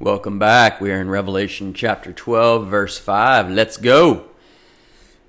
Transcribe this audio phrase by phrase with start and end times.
[0.00, 0.80] Welcome back.
[0.80, 3.50] We are in Revelation chapter 12, verse 5.
[3.50, 4.30] Let's go.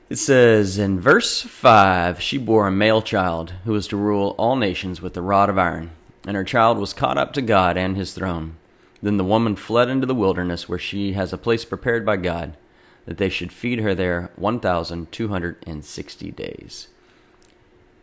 [0.10, 4.56] It says in verse 5 She bore a male child who was to rule all
[4.56, 5.92] nations with a rod of iron,
[6.26, 8.56] and her child was caught up to God and his throne.
[9.04, 12.56] Then the woman fled into the wilderness where she has a place prepared by God,
[13.06, 16.88] that they should feed her there 1,260 days.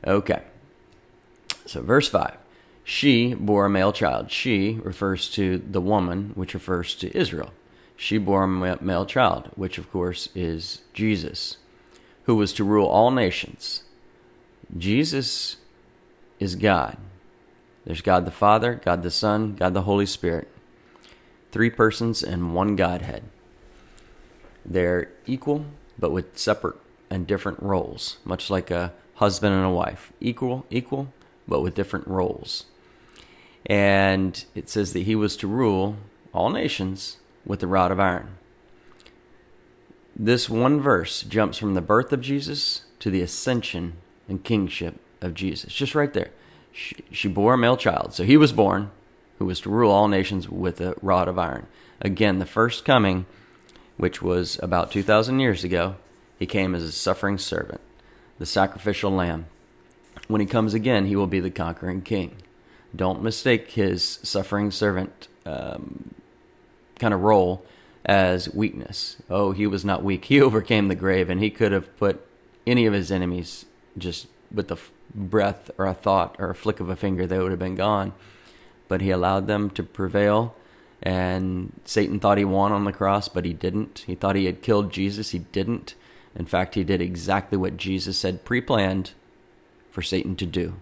[0.06, 0.42] Okay.
[1.64, 2.36] So, verse 5.
[2.90, 4.30] She bore a male child.
[4.30, 7.50] She refers to the woman, which refers to Israel.
[7.98, 11.58] She bore a male child, which of course is Jesus,
[12.22, 13.82] who was to rule all nations.
[14.74, 15.58] Jesus
[16.40, 16.96] is God.
[17.84, 20.48] There's God the Father, God the Son, God the Holy Spirit.
[21.52, 23.24] Three persons and one Godhead.
[24.64, 25.66] They're equal,
[25.98, 26.76] but with separate
[27.10, 30.10] and different roles, much like a husband and a wife.
[30.20, 31.12] Equal, equal,
[31.46, 32.64] but with different roles.
[33.68, 35.96] And it says that he was to rule
[36.32, 38.38] all nations with a rod of iron.
[40.16, 43.94] This one verse jumps from the birth of Jesus to the ascension
[44.28, 45.72] and kingship of Jesus.
[45.72, 46.30] Just right there.
[46.72, 48.14] She, she bore a male child.
[48.14, 48.90] So he was born,
[49.38, 51.66] who was to rule all nations with a rod of iron.
[52.00, 53.26] Again, the first coming,
[53.96, 55.96] which was about 2,000 years ago,
[56.38, 57.80] he came as a suffering servant,
[58.38, 59.46] the sacrificial lamb.
[60.26, 62.36] When he comes again, he will be the conquering king.
[62.94, 66.14] Don't mistake his suffering servant um,
[66.98, 67.64] kind of role
[68.04, 69.16] as weakness.
[69.28, 70.24] Oh, he was not weak.
[70.28, 72.24] He overcame the grave, and he could have put
[72.66, 73.66] any of his enemies
[73.96, 74.78] just with a
[75.14, 78.12] breath or a thought or a flick of a finger, they would have been gone.
[78.88, 80.54] But he allowed them to prevail,
[81.02, 84.04] and Satan thought he won on the cross, but he didn't.
[84.06, 85.30] He thought he had killed Jesus.
[85.30, 85.94] He didn't.
[86.34, 89.12] In fact, he did exactly what Jesus said pre planned
[89.90, 90.74] for Satan to do.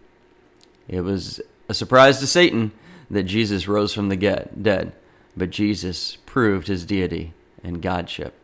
[0.88, 2.72] It was a surprise to Satan
[3.10, 4.92] that Jesus rose from the dead,
[5.36, 7.32] but Jesus proved his deity
[7.62, 8.34] and godship.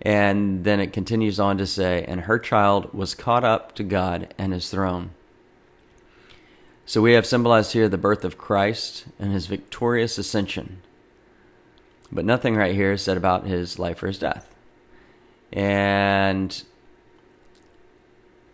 [0.00, 4.34] And then it continues on to say, and her child was caught up to God
[4.36, 5.10] and his throne.
[6.84, 10.82] So we have symbolized here the birth of Christ and his victorious ascension.
[12.10, 14.54] But nothing right here is said about his life or his death.
[15.52, 16.62] And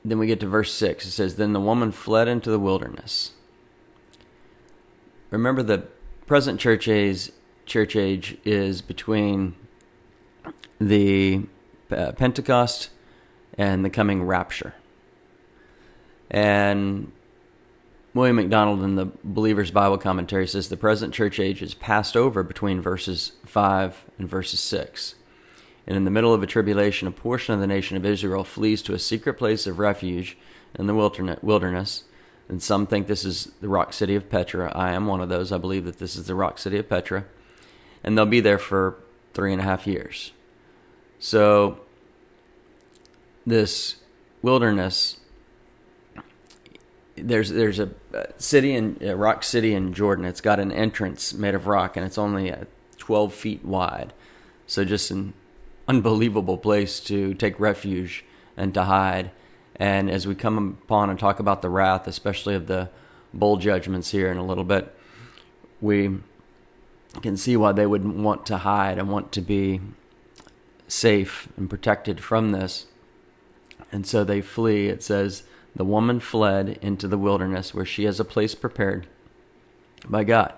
[0.04, 1.06] then we get to verse 6.
[1.06, 3.32] It says, Then the woman fled into the wilderness
[5.31, 5.84] remember the
[6.27, 7.31] present church age
[7.66, 9.55] church age is between
[10.81, 11.43] the
[11.91, 12.91] uh, Pentecost
[13.56, 14.75] and the coming rapture.
[16.31, 17.12] And
[18.15, 22.43] William MacDonald in the Believer's Bible Commentary says the present church age is passed over
[22.43, 25.15] between verses 5 and verses 6.
[25.87, 28.83] And in the middle of a tribulation, a portion of the nation of Israel flees
[28.83, 30.37] to a secret place of refuge
[30.78, 30.95] in the
[31.43, 32.05] wilderness
[32.48, 34.72] and some think this is the rock city of Petra.
[34.75, 35.53] I am one of those.
[35.53, 37.25] I believe that this is the rock city of Petra.
[38.03, 38.97] And they'll be there for
[39.34, 40.32] three and a half years.
[41.19, 41.81] So,
[43.47, 43.97] this
[44.41, 45.20] wilderness,
[47.16, 47.91] there's there's a
[48.38, 50.25] city in a rock city in Jordan.
[50.25, 52.65] It's got an entrance made of rock, and it's only uh,
[52.98, 54.12] 12 feet wide.
[54.66, 55.34] So, just an
[55.86, 58.25] unbelievable place to take refuge
[58.56, 59.32] and to hide.
[59.78, 62.91] And as we come upon and talk about the wrath, especially of the
[63.33, 64.94] bowl judgments here in a little bit,
[65.81, 66.19] we
[67.22, 69.81] can see why they would want to hide and want to be
[70.89, 72.87] safe and protected from this.
[73.93, 74.89] And so they flee.
[74.89, 75.44] It says,
[75.77, 79.06] The woman fled into the wilderness where she has a place prepared
[80.09, 80.55] by God.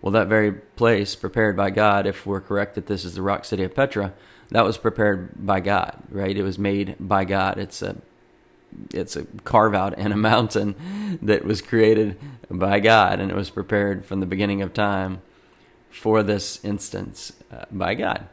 [0.00, 3.44] Well, that very place prepared by God, if we're correct that this is the rock
[3.44, 4.12] city of Petra,
[4.50, 6.36] that was prepared by God, right?
[6.36, 7.58] It was made by God.
[7.58, 7.96] It's a
[8.92, 12.18] it's a carve out in a mountain that was created
[12.50, 15.20] by God and it was prepared from the beginning of time
[15.90, 18.26] for this instance uh, by God.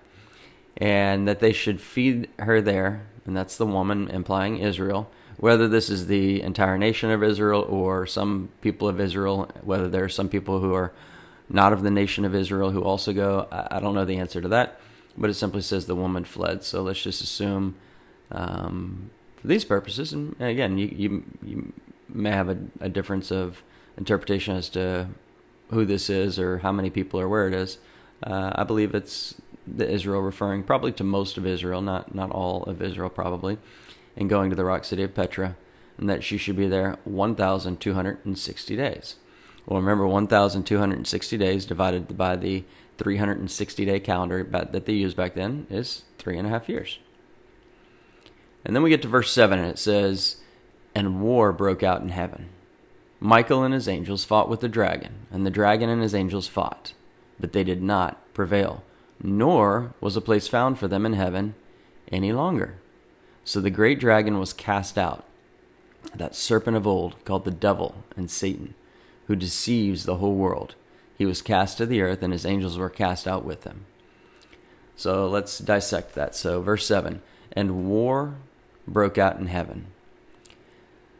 [0.77, 5.09] And that they should feed her there, and that's the woman implying Israel.
[5.37, 10.03] Whether this is the entire nation of Israel or some people of Israel, whether there
[10.03, 10.91] are some people who are
[11.49, 14.47] not of the nation of Israel who also go, I don't know the answer to
[14.49, 14.79] that,
[15.17, 16.63] but it simply says the woman fled.
[16.63, 17.75] So let's just assume
[18.31, 19.11] um,
[19.45, 21.73] for these purposes, and again, you you, you
[22.09, 23.61] may have a, a difference of
[23.95, 25.07] interpretation as to
[25.69, 27.77] who this is or how many people or where it is.
[28.23, 29.35] Uh, I believe it's
[29.67, 33.59] the Israel referring probably to most of Israel, not not all of Israel probably,
[34.17, 35.55] and going to the rock city of Petra,
[35.99, 39.15] and that she should be there 1,260 days.
[39.67, 42.63] Well, remember 1,260 days divided by the
[42.97, 46.97] 360 day calendar that they used back then is three and a half years.
[48.65, 50.37] And then we get to verse 7, and it says,
[50.95, 52.49] And war broke out in heaven.
[53.19, 56.93] Michael and his angels fought with the dragon, and the dragon and his angels fought,
[57.39, 58.83] but they did not prevail,
[59.21, 61.53] nor was a place found for them in heaven
[62.11, 62.75] any longer.
[63.43, 65.23] So the great dragon was cast out,
[66.15, 68.73] that serpent of old called the devil and Satan,
[69.27, 70.75] who deceives the whole world.
[71.17, 73.85] He was cast to the earth, and his angels were cast out with him.
[74.95, 76.35] So let's dissect that.
[76.35, 77.21] So, verse 7
[77.53, 78.35] And war
[78.87, 79.87] broke out in heaven.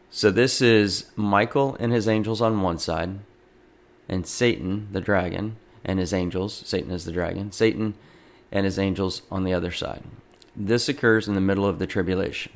[0.10, 3.20] So, this is Michael and his angels on one side,
[4.08, 6.64] and Satan, the dragon, and his angels.
[6.66, 7.52] Satan is the dragon.
[7.52, 7.96] Satan
[8.52, 10.04] and his angels on the other side.
[10.56, 12.54] This occurs in the middle of the tribulation.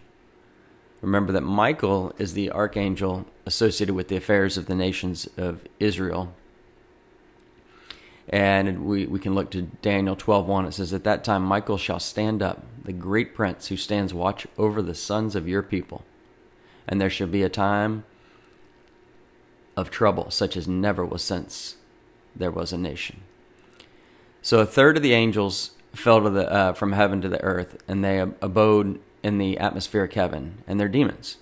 [1.01, 6.33] Remember that Michael is the archangel associated with the affairs of the nations of Israel.
[8.27, 10.67] And we, we can look to Daniel 12:1.
[10.67, 14.47] It says, At that time Michael shall stand up, the great prince who stands watch
[14.57, 16.03] over the sons of your people.
[16.87, 18.03] And there shall be a time
[19.77, 21.75] of trouble, such as never was since
[22.35, 23.21] there was a nation.
[24.41, 27.79] So a third of the angels fell to the uh, from heaven to the earth,
[27.87, 31.37] and they abode in the atmospheric heaven, and they're demons.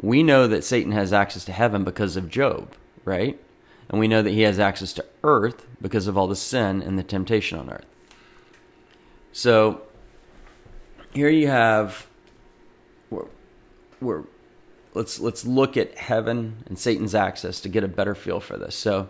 [0.00, 3.40] We know that Satan has access to heaven because of Job, right?
[3.88, 6.96] And we know that he has access to earth because of all the sin and
[6.96, 7.86] the temptation on earth.
[9.32, 9.82] So
[11.12, 12.06] here you have
[13.10, 13.26] we're,
[14.00, 14.22] we're
[14.94, 18.74] let's let's look at heaven and Satan's access to get a better feel for this.
[18.74, 19.08] So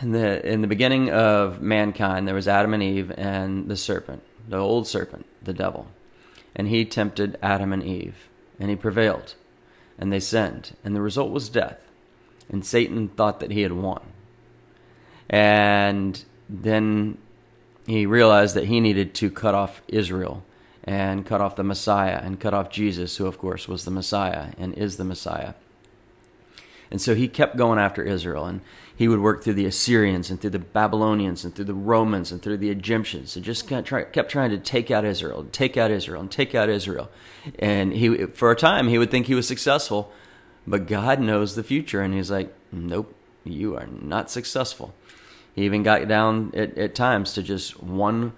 [0.00, 4.22] in the in the beginning of mankind there was Adam and Eve and the serpent,
[4.48, 5.86] the old serpent, the devil.
[6.54, 8.28] And he tempted Adam and Eve,
[8.58, 9.36] and he prevailed.
[9.96, 11.86] And they sinned, and the result was death.
[12.48, 14.00] And Satan thought that he had won.
[15.28, 17.18] And then
[17.90, 20.42] he realized that he needed to cut off Israel
[20.84, 24.52] and cut off the Messiah and cut off Jesus, who, of course, was the Messiah
[24.58, 25.54] and is the Messiah.
[26.90, 28.62] And so he kept going after Israel, and
[28.94, 32.42] he would work through the Assyrians and through the Babylonians and through the Romans and
[32.42, 35.92] through the Egyptians, and just kept, try, kept trying to take out Israel, take out
[35.92, 37.08] Israel, and take out Israel.
[37.58, 40.12] And he, for a time, he would think he was successful,
[40.66, 43.14] but God knows the future, and he's like, "Nope,
[43.44, 44.92] you are not successful."
[45.54, 48.32] He even got down at, at times to just one,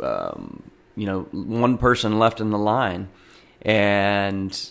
[0.00, 0.62] um,
[0.96, 3.08] you know, one person left in the line,
[3.62, 4.70] and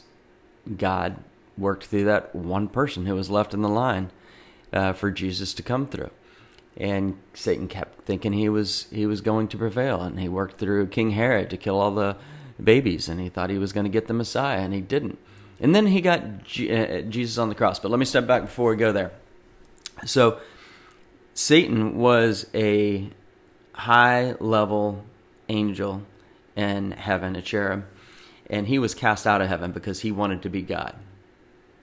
[0.77, 1.17] God
[1.57, 4.11] worked through that one person who was left in the line
[4.73, 6.09] uh, for Jesus to come through.
[6.77, 10.87] And Satan kept thinking he was he was going to prevail, and he worked through
[10.87, 12.17] King Herod to kill all the
[12.61, 15.17] babies, and he thought he was going to get the Messiah, and he didn't.
[15.59, 17.79] And then he got G- uh, Jesus on the cross.
[17.79, 19.11] But let me step back before we go there.
[20.05, 20.39] So
[21.37, 23.09] Satan was a
[23.73, 25.03] high level
[25.49, 26.03] angel
[26.55, 27.83] in heaven, a cherub,
[28.49, 30.95] and he was cast out of heaven because he wanted to be God.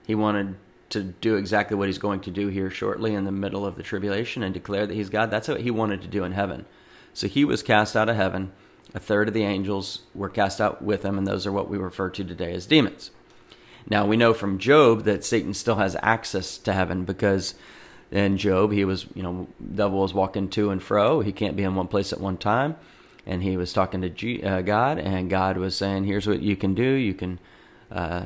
[0.07, 0.55] He wanted
[0.89, 3.83] to do exactly what he's going to do here shortly in the middle of the
[3.83, 5.29] tribulation and declare that he's God.
[5.29, 6.65] That's what he wanted to do in heaven.
[7.13, 8.51] So he was cast out of heaven.
[8.95, 11.77] A third of the angels were cast out with him, and those are what we
[11.77, 13.11] refer to today as demons.
[13.87, 17.53] Now we know from Job that Satan still has access to heaven because
[18.13, 21.19] in Job he was, you know, devil was walking to and fro.
[21.19, 22.75] He can't be in one place at one time,
[23.25, 26.55] and he was talking to G, uh, God, and God was saying, "Here's what you
[26.55, 26.83] can do.
[26.83, 27.39] You can
[27.91, 28.25] uh,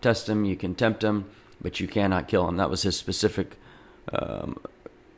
[0.00, 1.26] test him, you can tempt him,
[1.60, 2.56] but you cannot kill him.
[2.56, 3.56] That was his specific
[4.12, 4.58] um,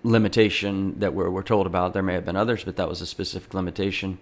[0.02, 1.92] limitation that we're, we're told about.
[1.92, 4.18] There may have been others, but that was a specific limitation,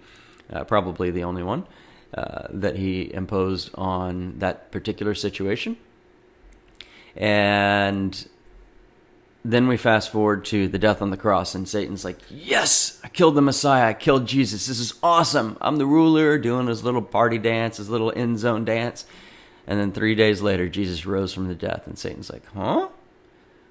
[0.53, 1.67] uh, probably the only one
[2.15, 5.77] uh, that he imposed on that particular situation.
[7.17, 8.29] And
[9.45, 13.09] then we fast forward to the death on the cross, and Satan's like, Yes, I
[13.09, 13.89] killed the Messiah.
[13.89, 14.67] I killed Jesus.
[14.67, 15.57] This is awesome.
[15.61, 19.07] I'm the ruler, doing his little party dance, his little end zone dance.
[19.67, 22.89] And then three days later, Jesus rose from the death, and Satan's like, huh?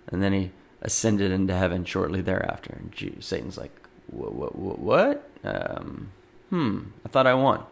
[0.08, 2.78] And then he ascended into heaven shortly thereafter.
[2.80, 3.72] And Satan's like,
[4.08, 4.56] what?
[4.56, 5.30] what, what?
[5.44, 6.12] Um,
[6.50, 7.64] hmm, I thought I won.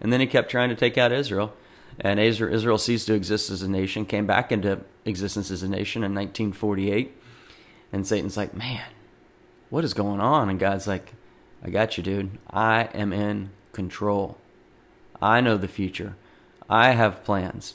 [0.00, 1.52] And then he kept trying to take out Israel.
[2.00, 6.02] And Israel ceased to exist as a nation, came back into existence as a nation
[6.02, 7.14] in 1948.
[7.92, 8.84] And Satan's like, man,
[9.70, 10.48] what is going on?
[10.48, 11.14] And God's like,
[11.62, 12.38] I got you, dude.
[12.50, 14.38] I am in control.
[15.20, 16.16] I know the future.
[16.68, 17.74] I have plans.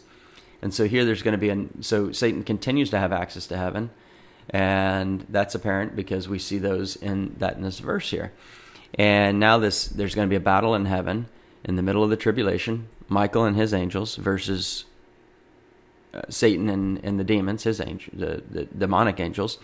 [0.62, 3.58] And so here there's going to be a so Satan continues to have access to
[3.58, 3.90] heaven,
[4.50, 8.32] and that's apparent because we see those in that in this verse here.
[8.94, 11.28] And now this there's going to be a battle in heaven
[11.66, 14.86] in the middle of the tribulation, Michael and his angels versus
[16.14, 19.58] uh, Satan and, and the demons, his angel, the, the demonic angels.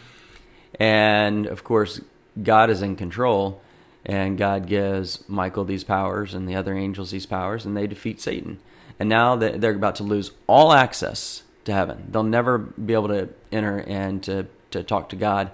[0.77, 2.01] And of course,
[2.41, 3.61] God is in control,
[4.05, 8.21] and God gives Michael these powers and the other angels these powers, and they defeat
[8.21, 8.59] Satan
[8.99, 12.07] and now they're about to lose all access to heaven.
[12.11, 15.51] They'll never be able to enter and to, to talk to God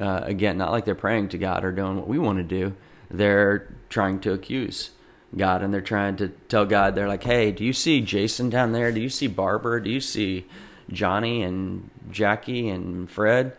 [0.00, 2.74] uh, again, not like they're praying to God or doing what we want to do.
[3.10, 4.90] They're trying to accuse
[5.36, 8.72] God and they're trying to tell God, they're like, hey, do you see Jason down
[8.72, 8.90] there?
[8.90, 9.82] Do you see Barbara?
[9.82, 10.46] Do you see
[10.90, 13.52] Johnny and Jackie and Fred?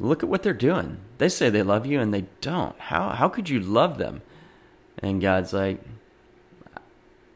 [0.00, 0.98] Look at what they're doing.
[1.18, 2.78] They say they love you and they don't.
[2.78, 4.22] How, how could you love them?
[4.98, 5.80] And God's like,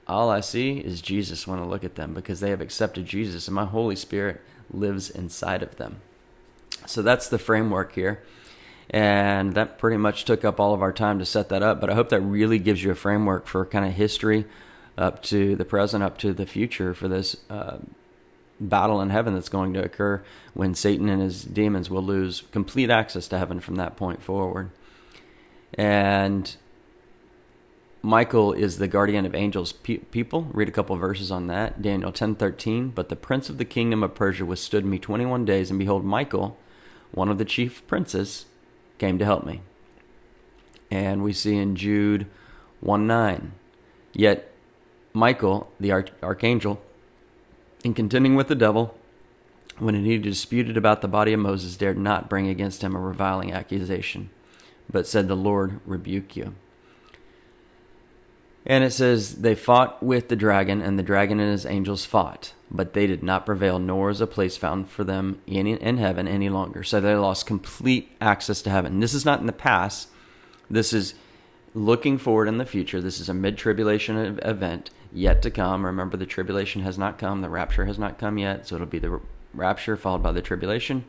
[0.06, 3.48] all I see is Jesus when I look at them because they have accepted Jesus
[3.48, 4.40] and my Holy Spirit
[4.70, 6.00] lives inside of them.
[6.86, 8.22] So that's the framework here.
[8.90, 11.80] And that pretty much took up all of our time to set that up.
[11.80, 14.44] But I hope that really gives you a framework for kind of history
[14.98, 17.78] up to the present, up to the future for this uh,
[18.60, 20.22] battle in heaven that's going to occur
[20.54, 24.70] when Satan and his demons will lose complete access to heaven from that point forward.
[25.74, 26.54] And
[28.02, 30.48] Michael is the guardian of angels pe- people.
[30.52, 31.80] Read a couple verses on that.
[31.80, 35.78] Daniel 10:13, but the prince of the kingdom of Persia withstood me 21 days and
[35.78, 36.56] behold Michael,
[37.12, 38.46] one of the chief princes,
[38.98, 39.62] came to help me.
[40.90, 42.26] And we see in Jude
[42.80, 43.52] 1 9,
[44.12, 44.50] yet
[45.12, 46.82] Michael, the arch- archangel,
[47.84, 48.96] in contending with the devil,
[49.78, 53.52] when he disputed about the body of Moses, dared not bring against him a reviling
[53.52, 54.30] accusation,
[54.90, 56.54] but said, The Lord rebuke you.
[58.64, 62.52] And it says, They fought with the dragon, and the dragon and his angels fought,
[62.70, 66.28] but they did not prevail, nor is a place found for them in, in heaven
[66.28, 66.84] any longer.
[66.84, 69.00] So they lost complete access to heaven.
[69.00, 70.08] This is not in the past.
[70.70, 71.14] This is
[71.74, 73.00] looking forward in the future.
[73.00, 75.84] This is a mid tribulation event yet to come.
[75.84, 78.66] Remember, the tribulation has not come, the rapture has not come yet.
[78.66, 79.20] So it'll be the
[79.54, 81.04] rapture followed by the tribulation.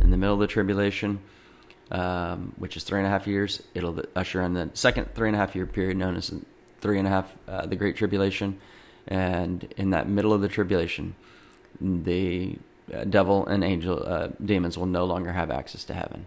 [0.00, 1.20] In the middle of the tribulation,
[1.90, 5.36] um, which is three and a half years, it'll usher in the second three and
[5.36, 6.32] a half year period known as
[6.80, 8.58] three and a half, uh, the Great Tribulation,
[9.08, 11.14] and in that middle of the tribulation,
[11.80, 12.56] the
[12.94, 16.26] uh, devil and angel uh, demons will no longer have access to heaven.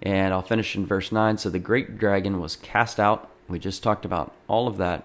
[0.00, 1.38] And I'll finish in verse 9.
[1.38, 3.30] So the great dragon was cast out.
[3.48, 5.04] We just talked about all of that.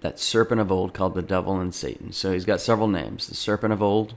[0.00, 2.12] That serpent of old called the devil and Satan.
[2.12, 4.14] So he's got several names the serpent of old,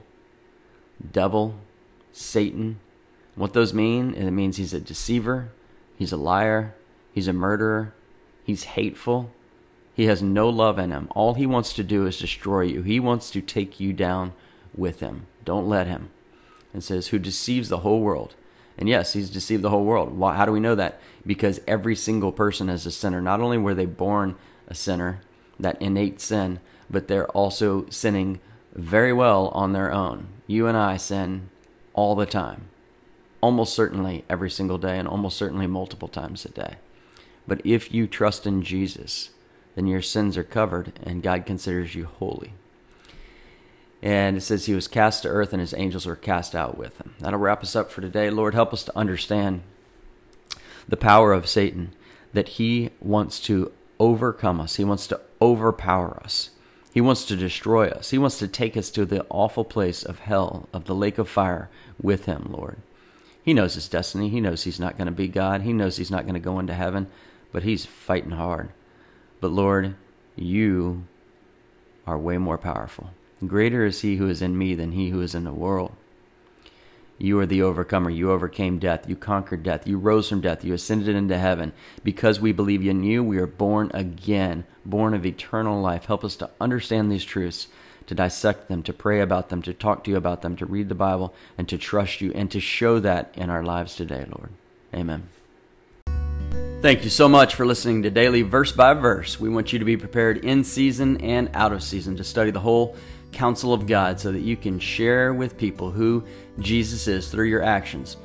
[1.11, 1.55] devil,
[2.11, 2.79] Satan.
[3.35, 4.13] What those mean?
[4.13, 5.51] It means he's a deceiver,
[5.97, 6.75] he's a liar,
[7.13, 7.93] he's a murderer,
[8.43, 9.31] He's hateful.
[9.95, 11.07] He has no love in him.
[11.11, 12.81] All he wants to do is destroy you.
[12.81, 14.33] He wants to take you down
[14.75, 15.27] with him.
[15.45, 16.09] Don't let him.
[16.73, 18.35] And says, who deceives the whole world.
[18.77, 20.17] And yes, he's deceived the whole world.
[20.17, 20.99] Why, how do we know that?
[21.25, 23.21] Because every single person is a sinner.
[23.21, 24.35] Not only were they born
[24.67, 25.21] a sinner,
[25.59, 28.39] that innate sin, but they're also sinning
[28.73, 30.27] very well on their own.
[30.47, 31.49] You and I sin
[31.93, 32.69] all the time.
[33.41, 36.75] Almost certainly every single day, and almost certainly multiple times a day.
[37.47, 39.31] But if you trust in Jesus,
[39.75, 42.53] then your sins are covered and God considers you holy.
[44.01, 46.99] And it says he was cast to earth and his angels were cast out with
[46.99, 47.15] him.
[47.19, 48.29] That'll wrap us up for today.
[48.29, 49.63] Lord, help us to understand
[50.87, 51.93] the power of Satan,
[52.33, 56.51] that he wants to overcome us, he wants to overpower us.
[56.93, 58.11] He wants to destroy us.
[58.11, 61.27] He wants to take us to the awful place of hell, of the lake of
[61.27, 61.69] fire
[62.01, 62.77] with him, Lord.
[63.43, 64.29] He knows his destiny.
[64.29, 65.61] He knows he's not going to be God.
[65.61, 67.07] He knows he's not going to go into heaven
[67.53, 68.69] but he's fighting hard.
[69.39, 69.95] But Lord,
[70.35, 71.05] you
[72.05, 73.11] are way more powerful.
[73.45, 75.93] Greater is he who is in me than he who is in the world.
[77.17, 78.09] You are the overcomer.
[78.09, 79.07] You overcame death.
[79.07, 79.87] You conquered death.
[79.87, 80.63] You rose from death.
[80.65, 81.73] You ascended into heaven.
[82.03, 86.05] Because we believe in you, we are born again, born of eternal life.
[86.05, 87.67] Help us to understand these truths,
[88.07, 90.89] to dissect them, to pray about them, to talk to you about them, to read
[90.89, 94.49] the Bible, and to trust you, and to show that in our lives today, Lord.
[94.93, 95.29] Amen.
[96.81, 99.39] Thank you so much for listening to Daily Verse by Verse.
[99.39, 102.59] We want you to be prepared in season and out of season to study the
[102.59, 102.97] whole
[103.33, 106.23] counsel of God so that you can share with people who
[106.59, 108.17] Jesus is through your actions,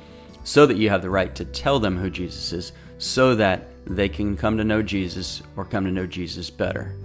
[0.43, 4.09] so that you have the right to tell them who Jesus is, so that they
[4.09, 6.95] can come to know Jesus or come to know Jesus better.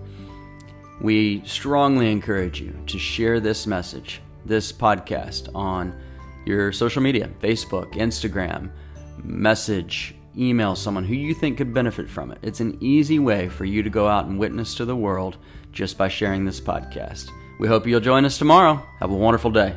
[1.01, 5.99] We strongly encourage you to share this message, this podcast, on
[6.47, 8.71] your social media Facebook, Instagram,
[9.23, 12.39] message, email someone who you think could benefit from it.
[12.43, 15.37] It's an easy way for you to go out and witness to the world
[15.73, 17.31] just by sharing this podcast.
[17.59, 18.85] We hope you'll join us tomorrow.
[19.01, 19.77] Have a wonderful day.